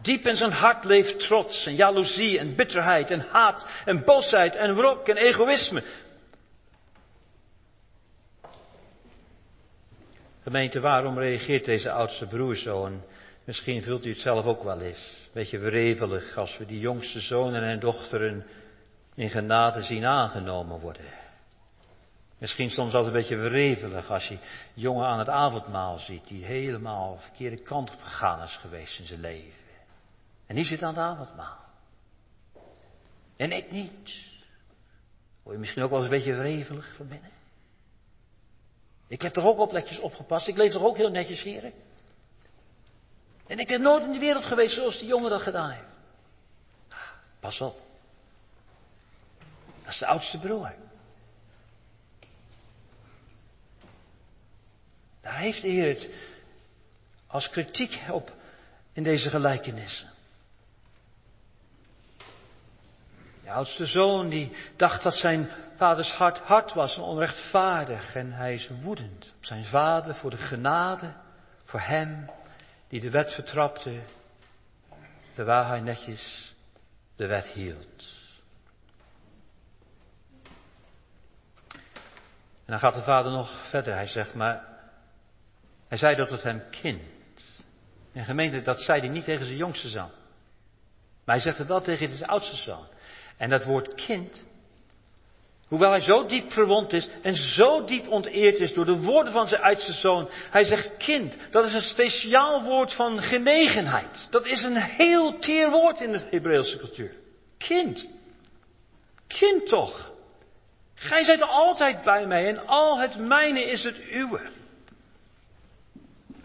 [0.00, 4.74] Diep in zijn hart leeft trots en jaloezie en bitterheid en haat en boosheid en
[4.74, 5.82] wrok en egoïsme.
[10.42, 12.90] Gemeente, waarom reageert deze oudste broer zo?
[13.44, 15.28] Misschien vult u het zelf ook wel eens.
[15.32, 18.46] Beetje wrevelig als we die jongste zonen en dochteren
[19.14, 21.04] in genade zien aangenomen worden.
[22.38, 24.38] Misschien soms altijd een beetje wrevelig als je
[24.74, 29.20] jongen aan het avondmaal ziet die helemaal verkeerde kant op gegaan is geweest in zijn
[29.20, 29.62] leven.
[30.46, 31.58] En die zit aan het avondmaal.
[33.36, 34.32] En ik niet.
[35.42, 37.30] Word je misschien ook wel eens een beetje wrevelig van binnen?
[39.08, 40.48] Ik heb toch ook op netjes opgepast.
[40.48, 41.72] Ik leef toch ook heel netjes, heren?
[43.46, 45.92] En ik ben nooit in de wereld geweest zoals die jongen dat gedaan heeft.
[47.40, 47.80] Pas op.
[49.82, 50.74] Dat is de oudste broer.
[55.20, 56.08] Daar heeft de Heer het
[57.26, 58.32] als kritiek op
[58.92, 60.12] in deze gelijkenissen.
[63.42, 68.14] De oudste zoon die dacht dat zijn vaders hart hard was en onrechtvaardig.
[68.14, 71.14] En hij is woedend op zijn vader voor de genade,
[71.64, 72.30] voor hem
[72.94, 74.00] die de wet vertrapte,
[75.34, 76.54] terwijl hij netjes
[77.16, 78.04] de wet hield.
[82.64, 83.94] En dan gaat de vader nog verder.
[83.94, 84.64] Hij zegt, maar
[85.88, 87.62] hij zei dat het hem kind.
[88.12, 90.10] En gemeente, dat zei hij niet tegen zijn jongste zoon.
[91.24, 92.86] Maar hij zegt het wel tegen zijn oudste zoon.
[93.36, 94.44] En dat woord kind,
[95.68, 99.46] hoewel hij zo diep verwond is en zo diep onteerd is door de woorden van
[99.46, 104.26] zijn oudste zoon, hij zegt kind, dat is een speciaal woord van genegenheid.
[104.30, 107.14] Dat is een heel teer woord in de Hebreeuwse cultuur.
[107.58, 108.08] Kind.
[109.26, 110.12] Kind toch.
[110.94, 114.40] Gij zijt altijd bij mij en al het mijne is het uwe.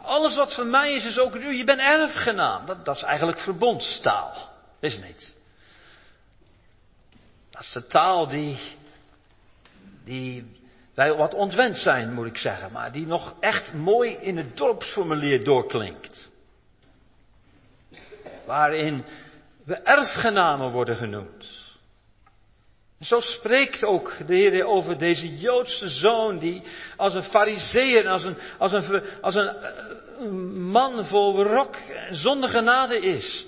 [0.02, 1.54] Alles wat van mij is, is ook u.
[1.56, 2.66] Je bent erfgenaam.
[2.66, 4.50] Dat, dat is eigenlijk verbondstaal.
[4.80, 5.36] Is het niet?
[7.50, 8.60] Dat is de taal die,
[10.10, 10.46] die
[10.94, 15.44] wij wat ontwend zijn, moet ik zeggen, maar die nog echt mooi in het dorpsformulier
[15.44, 16.32] doorklinkt.
[18.46, 19.04] Waarin
[19.64, 21.68] we erfgenamen worden genoemd.
[23.00, 26.62] Zo spreekt ook de Heer over deze Joodse zoon die
[26.98, 29.56] als een fariseer, als een, als een, als een,
[30.20, 33.48] een man vol rok en zonder genade is.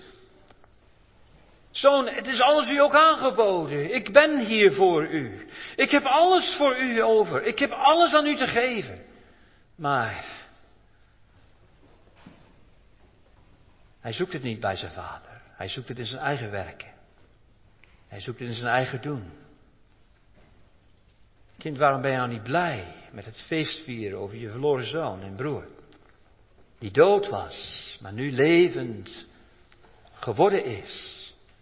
[1.71, 3.93] Zoon, het is alles u ook aangeboden.
[3.93, 5.47] Ik ben hier voor u.
[5.75, 7.43] Ik heb alles voor u over.
[7.43, 9.05] Ik heb alles aan u te geven.
[9.75, 10.25] Maar
[13.99, 15.41] hij zoekt het niet bij zijn vader.
[15.45, 16.89] Hij zoekt het in zijn eigen werken.
[18.07, 19.31] Hij zoekt het in zijn eigen doen.
[21.57, 25.35] Kind, waarom ben je nou niet blij met het feestvieren over je verloren zoon en
[25.35, 25.67] broer?
[26.79, 29.27] Die dood was, maar nu levend
[30.13, 31.20] geworden is.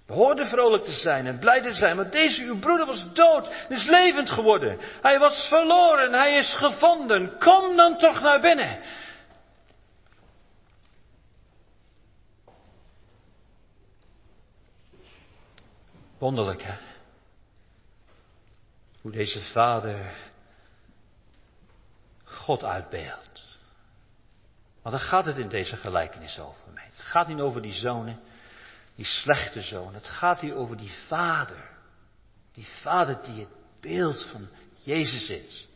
[0.09, 3.47] We hoorden vrolijk te zijn en blij te zijn, maar deze uw broeder was dood
[3.47, 4.79] en is levend geworden.
[5.01, 7.37] Hij was verloren, hij is gevonden.
[7.37, 8.79] Kom dan toch naar binnen.
[16.17, 16.73] Wonderlijk, hè?
[19.01, 20.13] Hoe deze vader
[22.23, 23.57] God uitbeeldt.
[24.81, 26.89] Want daar gaat het in deze gelijkenis over mij.
[26.91, 28.19] Het gaat niet over die zonen,
[28.99, 29.93] die slechte zoon.
[29.93, 31.69] Het gaat hier over die vader.
[32.53, 33.49] Die vader die het
[33.81, 34.49] beeld van
[34.83, 35.67] Jezus is.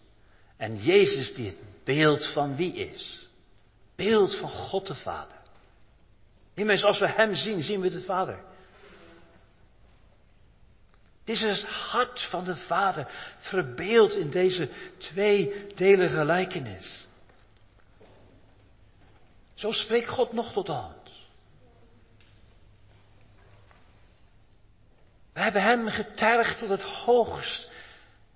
[0.57, 3.27] En Jezus die het beeld van wie is?
[3.95, 5.37] Beeld van God de Vader.
[6.53, 8.43] Immers, als we Hem zien, zien we de Vader.
[11.23, 17.05] Dit is het hart van de Vader, verbeeld in deze tweedelige gelijkenis.
[19.53, 21.02] Zo spreekt God nog tot ons.
[25.33, 27.69] We hebben Hem getergd tot het hoogst.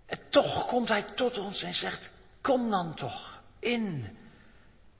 [0.05, 2.09] En toch komt Hij tot ons en zegt,
[2.41, 4.17] kom dan toch in,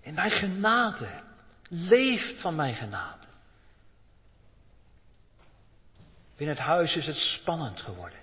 [0.01, 1.23] in mijn genade.
[1.69, 3.25] Leef van mijn genade.
[6.35, 8.19] Binnen het huis is het spannend geworden.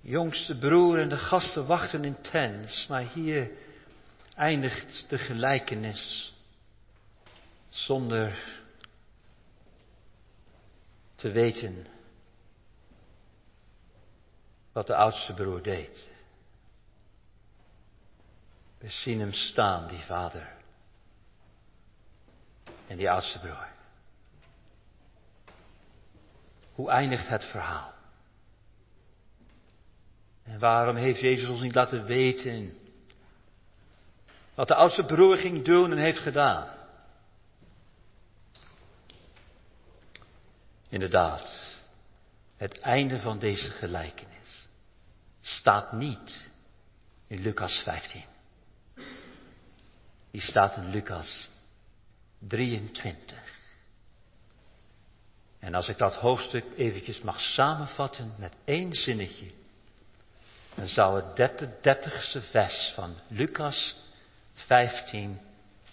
[0.00, 3.50] jongste broer en de gasten wachten intens, maar hier
[4.34, 6.32] eindigt de gelijkenis
[7.68, 8.38] zonder
[11.14, 11.86] te weten
[14.78, 16.08] wat de oudste broer deed.
[18.78, 20.56] We zien hem staan, die vader.
[22.86, 23.68] En die oudste broer.
[26.72, 27.92] Hoe eindigt het verhaal?
[30.42, 32.78] En waarom heeft Jezus ons niet laten weten
[34.54, 36.68] wat de oudste broer ging doen en heeft gedaan?
[40.88, 41.76] Inderdaad,
[42.56, 44.38] het einde van deze gelijkenis
[45.40, 46.50] staat niet
[47.26, 48.24] in Lucas 15.
[50.30, 51.48] Die staat in Lucas
[52.38, 53.56] 23.
[55.58, 59.50] En als ik dat hoofdstuk eventjes mag samenvatten met één zinnetje,
[60.74, 61.36] dan zou het
[61.82, 63.96] dertigste vers van Lucas
[64.54, 65.40] 15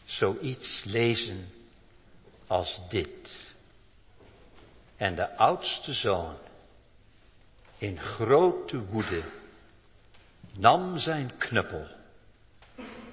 [0.05, 1.49] zoiets lezen
[2.47, 3.53] als dit.
[4.97, 6.35] En de oudste zoon,
[7.77, 9.23] in grote woede,
[10.57, 11.87] nam zijn knuppel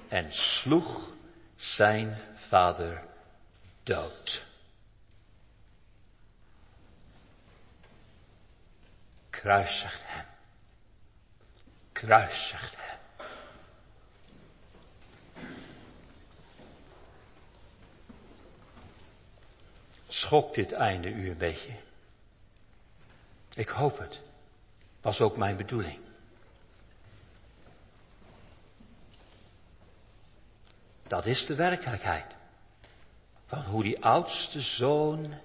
[0.07, 1.11] en sloeg
[1.55, 3.03] zijn vader
[3.83, 4.45] dood.
[9.29, 10.25] Kruisigt hem.
[11.91, 12.99] Kruisigt hem.
[20.07, 21.75] Schok dit einde u een beetje?
[23.55, 24.21] Ik hoop het.
[25.03, 25.99] Was ook mijn bedoeling.
[31.07, 32.25] Dat is de werkelijkheid.
[33.45, 35.39] Van hoe die oudste zoon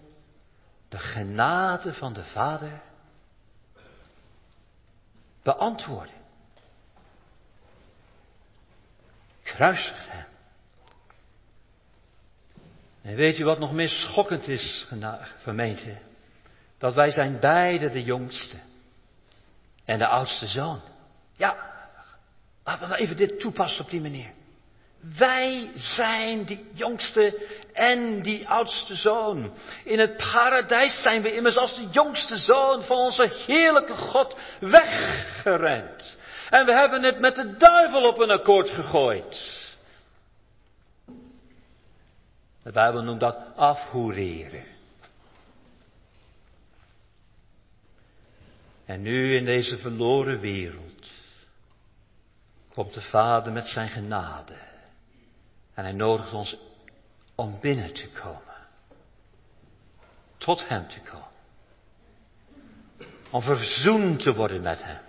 [0.88, 2.82] de genade van de Vader
[5.42, 6.14] beantwoorden.
[9.42, 10.26] Kruisig hem.
[13.02, 14.86] En weet u wat nog meer schokkend is,
[15.42, 15.98] gemeente?
[16.78, 18.58] Dat wij zijn beide de jongste
[19.88, 20.80] en de oudste zoon.
[21.36, 21.56] Ja,
[22.64, 24.32] laten we nou even dit toepassen op die manier.
[25.18, 29.52] Wij zijn die jongste en die oudste zoon.
[29.84, 36.16] In het paradijs zijn we immers als de jongste zoon van onze heerlijke God weggerend.
[36.50, 39.66] En we hebben het met de duivel op een akkoord gegooid.
[42.62, 44.77] De Bijbel noemt dat afhoereren.
[48.88, 51.10] En nu in deze verloren wereld
[52.72, 54.58] komt de Vader met zijn genade.
[55.74, 56.56] En hij nodigt ons
[57.34, 58.66] om binnen te komen.
[60.38, 61.28] Tot Hem te komen.
[63.30, 65.07] Om verzoend te worden met Hem.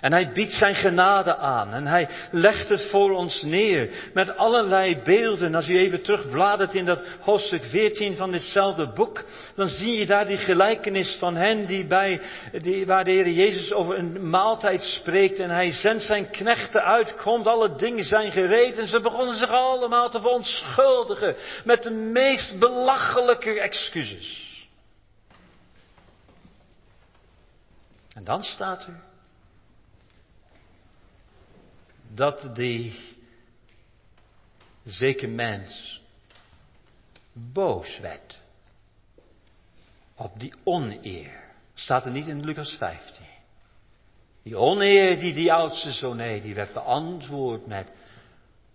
[0.00, 5.02] En hij biedt zijn genade aan en hij legt het voor ons neer met allerlei
[5.02, 5.54] beelden.
[5.54, 9.24] Als u even terugbladert in dat hoofdstuk 14 van ditzelfde boek,
[9.54, 12.20] dan zie je daar die gelijkenis van hen die bij,
[12.52, 17.14] die, waar de Heer Jezus over een maaltijd spreekt en hij zendt zijn knechten uit,
[17.14, 22.58] komt, alle dingen zijn gereed en ze begonnen zich allemaal te verontschuldigen met de meest
[22.58, 24.46] belachelijke excuses.
[28.14, 29.07] En dan staat er,
[32.14, 33.16] dat die
[34.84, 36.02] zeker mens
[37.32, 38.38] boos werd
[40.14, 41.46] op die oneer.
[41.74, 43.26] Staat er niet in Lucas 15.
[44.42, 47.90] Die oneer die die oudste zoon heeft, die werd beantwoord met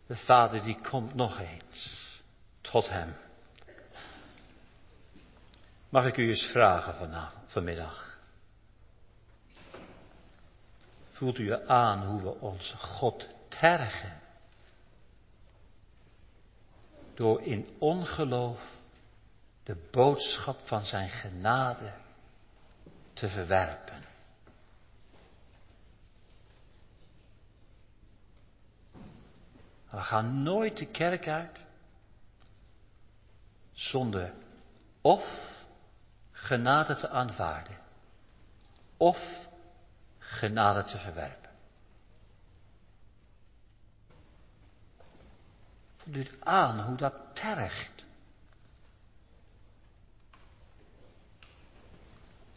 [0.07, 1.99] de vader die komt nog eens
[2.61, 3.15] tot hem.
[5.89, 8.12] Mag ik u eens vragen vanmiddag?
[11.23, 14.19] Voelt u aan hoe we onze God tergen?
[17.13, 18.61] Door in ongeloof
[19.63, 21.93] de boodschap van zijn genade
[23.13, 24.03] te verwerpen.
[29.89, 31.59] We gaan nooit de kerk uit
[33.71, 34.33] zonder
[35.01, 35.23] of
[36.31, 37.77] genade te aanvaarden
[38.97, 39.51] of
[40.33, 41.49] genade te verwerpen.
[45.97, 48.05] Voelt aan hoe dat tergt?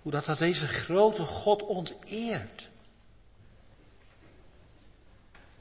[0.02, 2.70] Hoe dat, dat deze grote God onteert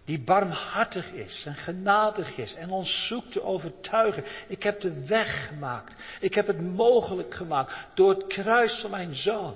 [0.05, 4.24] die barmhartig is en genadig is en ons zoekt te overtuigen.
[4.47, 5.93] Ik heb de weg gemaakt.
[6.20, 9.55] Ik heb het mogelijk gemaakt door het kruis van mijn zoon.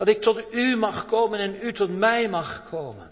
[0.00, 3.10] Dat ik tot u mag komen en u tot mij mag komen.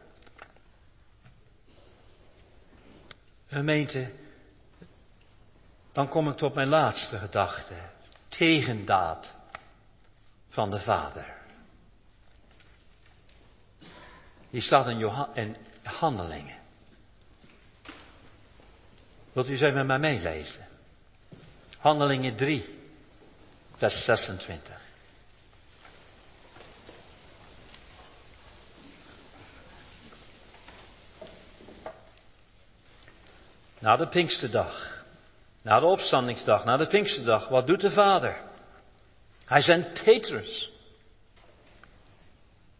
[3.46, 4.10] Gemeente,
[5.92, 7.74] dan kom ik tot mijn laatste gedachte.
[8.28, 9.32] Tegendaad
[10.48, 11.36] van de Vader.
[14.50, 16.58] Die staat in, in Handelingen.
[19.32, 20.66] Wilt u even met mij meelezen?
[21.78, 22.78] Handelingen 3,
[23.76, 24.87] vers 26.
[33.80, 35.02] Na de Pinksterdag,
[35.62, 38.40] na de opstandingsdag, na de Pinksterdag, wat doet de Vader?
[39.44, 40.70] Hij zendt Petrus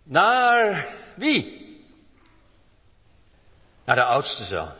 [0.03, 1.67] naar wie?
[3.85, 4.73] Naar de oudste zoon.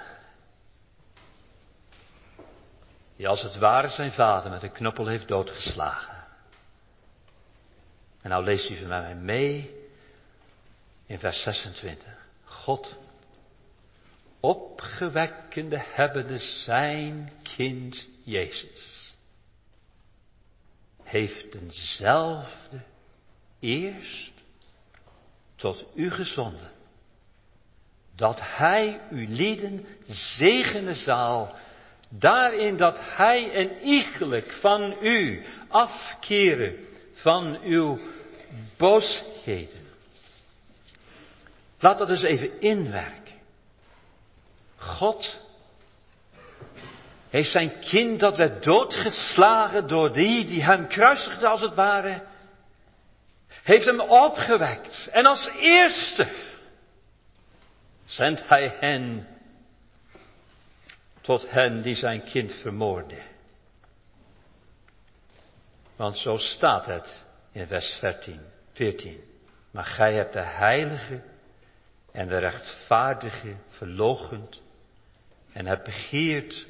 [3.17, 6.25] Die als het ware zijn vader met een knuppel heeft doodgeslagen.
[8.23, 9.87] En nou leest u van mij mee
[11.07, 12.05] in vers 26.
[12.45, 12.99] God,
[14.49, 19.13] opgewekkende hebbende zijn kind Jezus,
[21.03, 22.83] heeft denzelfde
[23.61, 24.33] eerst
[25.57, 26.71] tot u gezonden,
[28.15, 31.55] dat Hij uw lieden zegenen zal,
[32.09, 36.77] daarin dat Hij en iegelijk van u afkeren
[37.13, 37.99] van uw
[38.77, 39.87] boosheden.
[41.79, 43.18] Laat dat eens even inwerken.
[44.89, 45.43] God
[47.29, 52.23] heeft zijn kind dat werd doodgeslagen door die die hem kruisigde als het ware,
[53.63, 55.09] heeft hem opgewekt.
[55.13, 56.29] En als eerste
[58.05, 59.27] zendt hij hen
[61.21, 63.23] tot hen die zijn kind vermoorden.
[65.97, 68.41] Want zo staat het in vers 14.
[68.73, 69.25] 14.
[69.71, 71.23] Maar gij hebt de heilige
[72.13, 74.61] en de rechtvaardige verlogend
[75.59, 76.67] en hebt begeerd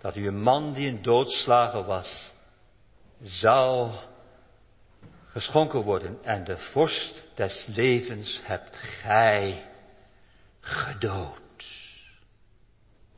[0.00, 2.32] dat u een man die een doodslager was,
[3.22, 3.92] zou
[5.26, 6.24] geschonken worden.
[6.24, 9.66] En de vorst des levens hebt gij
[10.60, 11.40] gedood.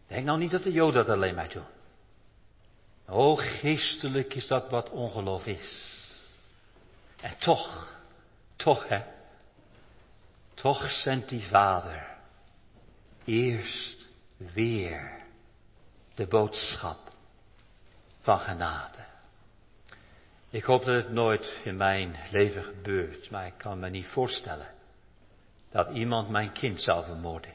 [0.07, 1.67] Denk nou niet dat de Joden dat alleen maar doen.
[3.07, 5.83] O, geestelijk is dat wat ongeloof is.
[7.21, 7.89] En toch,
[8.57, 9.03] toch hè,
[10.55, 12.17] toch zendt die vader
[13.25, 13.94] eerst
[14.37, 15.23] weer
[16.15, 16.99] de boodschap
[18.21, 19.05] van genade.
[20.51, 24.75] Ik hoop dat het nooit in mijn leven gebeurt, maar ik kan me niet voorstellen
[25.71, 27.55] dat iemand mijn kind zou vermoorden.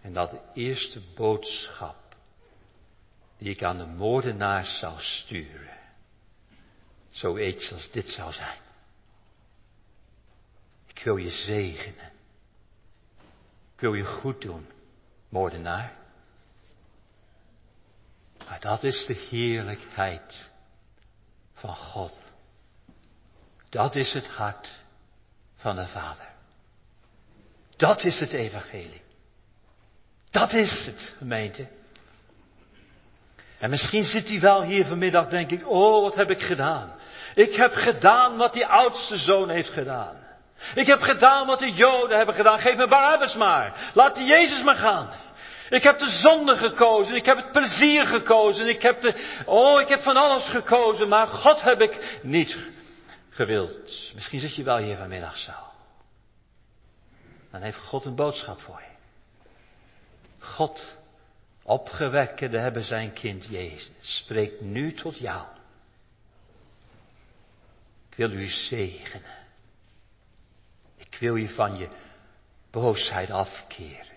[0.00, 1.96] En dat de eerste boodschap
[3.38, 5.78] die ik aan de moordenaar zou sturen,
[7.10, 8.58] zoiets als dit zou zijn.
[10.86, 12.12] Ik wil je zegenen.
[13.78, 14.66] Ik wil je goed doen,
[15.28, 15.92] moordenaar.
[18.48, 20.48] Maar dat is de heerlijkheid
[21.54, 22.18] van God.
[23.68, 24.68] Dat is het hart
[25.56, 26.28] van de Vader.
[27.76, 29.02] Dat is het evangelie.
[30.30, 31.68] Dat is het, gemeente.
[33.58, 36.92] En misschien zit hij wel hier vanmiddag, denk ik, oh, wat heb ik gedaan?
[37.34, 40.27] Ik heb gedaan wat die oudste zoon heeft gedaan.
[40.74, 42.58] Ik heb gedaan wat de Joden hebben gedaan.
[42.58, 43.90] Geef me Barabbas maar.
[43.94, 45.10] Laat die Jezus maar gaan.
[45.70, 49.88] Ik heb de zonde gekozen, ik heb het plezier gekozen, ik heb de, oh, ik
[49.88, 52.56] heb van alles gekozen, maar God heb ik niet
[53.30, 54.12] gewild.
[54.14, 55.52] Misschien zit je wel hier vanmiddag zo.
[57.50, 58.96] Dan heeft God een boodschap voor je.
[60.38, 60.98] God,
[61.62, 65.46] opgewekkende hebben zijn kind Jezus, spreekt nu tot jou.
[68.10, 69.37] Ik wil u zegenen.
[71.18, 71.88] Wil je van je
[72.70, 74.16] boosheid afkeren.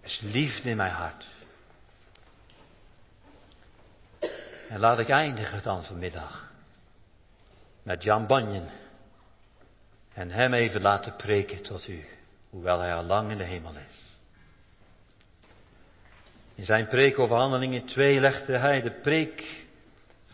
[0.00, 1.26] Er is liefde in mijn hart.
[4.68, 6.52] En laat ik eindigen dan vanmiddag
[7.82, 8.68] met Jan Banjen
[10.12, 12.04] en hem even laten preken tot u,
[12.50, 14.04] hoewel hij al lang in de hemel is.
[16.54, 19.66] In zijn preek over handelingen 2 legde hij de preek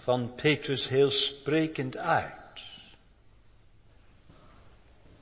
[0.07, 2.33] van Petrus heel sprekend uit.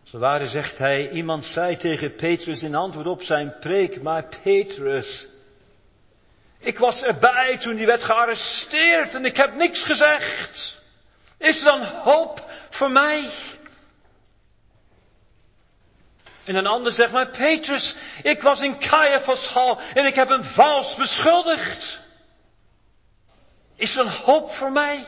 [0.03, 5.27] Zowaar zegt hij, iemand zei tegen Petrus in antwoord op zijn preek, maar Petrus,
[6.59, 10.81] ik was erbij toen die werd gearresteerd en ik heb niks gezegd.
[11.39, 13.31] Is er dan hoop voor mij?
[16.45, 20.43] En een ander zegt, maar Petrus, ik was in Caiaphas hal en ik heb hem
[20.43, 22.03] vals beschuldigd.
[23.77, 25.07] Is er een hoop voor mij?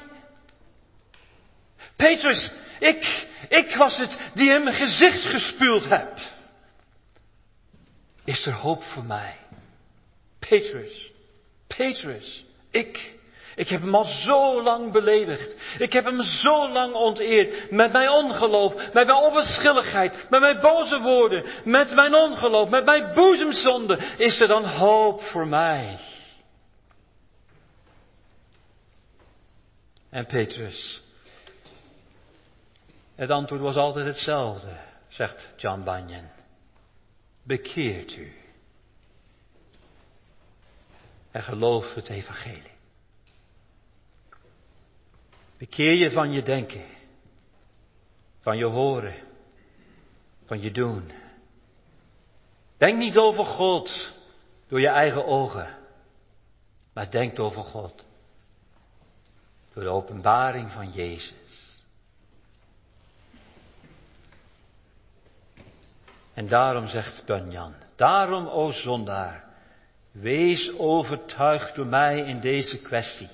[1.96, 6.18] Petrus, ik, ik was het die hem mijn gezicht gespueld heb.
[8.24, 9.34] Is er hoop voor mij?
[10.38, 11.10] Petrus,
[11.66, 13.14] Petrus, ik,
[13.54, 15.50] ik heb hem al zo lang beledigd.
[15.78, 17.70] Ik heb hem zo lang onteerd.
[17.70, 23.14] Met mijn ongeloof, met mijn onverschilligheid, met mijn boze woorden, met mijn ongeloof, met mijn
[23.14, 23.98] boezemzonde.
[24.16, 25.98] Is er dan hoop voor mij?
[30.16, 31.02] En Petrus.
[33.14, 34.76] Het antwoord was altijd hetzelfde,
[35.08, 36.30] zegt John Bunyan.
[37.42, 38.32] Bekeert u.
[41.30, 42.74] En geloof het evangelie.
[45.58, 46.84] Bekeer je van je denken,
[48.40, 49.14] van je horen,
[50.44, 51.12] van je doen.
[52.76, 54.14] Denk niet over God
[54.68, 55.78] door je eigen ogen,
[56.92, 58.05] maar denk over God
[59.76, 61.32] door de openbaring van Jezus.
[66.34, 69.44] En daarom zegt Bunyan, daarom, o zondaar,
[70.12, 73.28] wees overtuigd door mij in deze kwestie.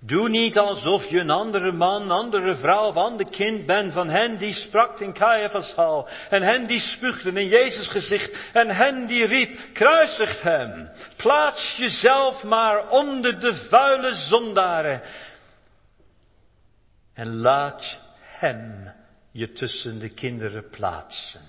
[0.00, 4.38] Doe niet alsof je een andere man, andere vrouw of ander kind bent van hen
[4.38, 6.08] die sprak in Caiaphas hal.
[6.30, 8.50] En hen die spuugden in Jezus gezicht.
[8.52, 10.90] En hen die riep, kruisigt hem.
[11.16, 15.02] Plaats jezelf maar onder de vuile zondaren.
[17.14, 18.92] En laat hem
[19.30, 21.40] je tussen de kinderen plaatsen.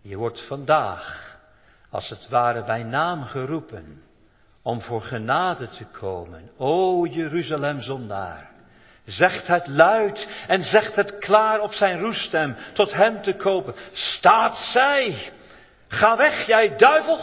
[0.00, 1.36] Je wordt vandaag,
[1.90, 4.02] als het ware bij naam geroepen
[4.62, 6.50] om voor genade te komen.
[6.56, 8.50] O Jeruzalem zondaar,
[9.04, 13.74] zegt het luid en zegt het klaar op zijn roestem tot hem te kopen.
[13.92, 15.32] Staat zij,
[15.88, 17.20] ga weg jij duivel,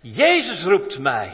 [0.00, 1.32] Jezus roept mij.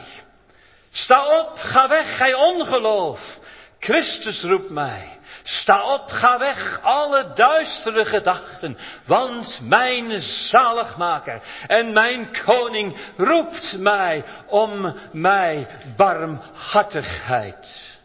[0.90, 3.38] Sta op, ga weg, gij ongeloof.
[3.84, 5.18] Christus roept mij.
[5.42, 14.24] Sta op, ga weg, alle duistere gedachten, want mijn zaligmaker en mijn koning roept mij
[14.46, 15.66] om mij
[15.96, 17.98] barmhartigheid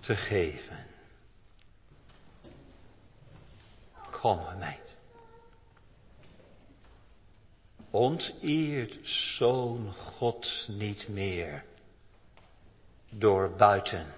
[0.00, 0.86] te geven.
[4.10, 4.78] Kom, mij.
[7.90, 11.64] Onteert zo'n God niet meer
[13.18, 14.14] door buiten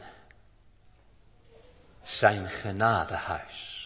[2.03, 3.85] zijn genadehuis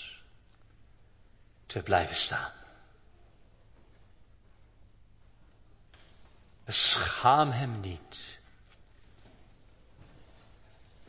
[1.66, 2.52] te blijven staan.
[6.66, 8.38] Schaam hem niet,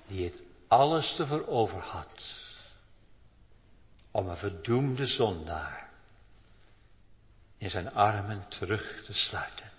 [0.07, 2.39] die het alles te verover had
[4.11, 5.89] om een verdoemde zondaar
[7.57, 9.71] in zijn armen terug te sluiten.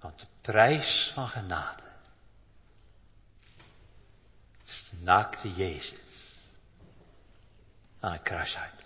[0.00, 1.82] Want de prijs van genade
[4.90, 6.00] de naakte Jezus
[8.00, 8.84] aan een kruis uit.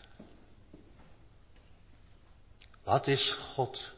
[2.83, 3.93] Wat is God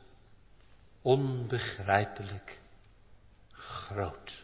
[1.03, 2.61] onbegrijpelijk
[3.51, 4.43] groot.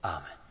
[0.00, 0.41] Amen.